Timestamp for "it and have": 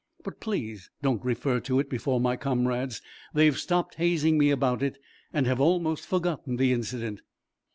4.81-5.61